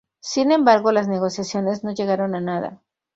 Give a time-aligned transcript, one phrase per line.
[0.23, 2.81] Sin embargo las negociaciones no llegaron a nada.